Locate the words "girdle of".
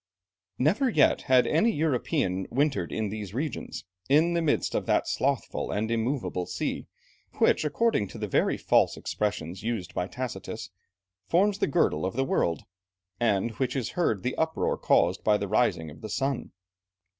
11.67-12.15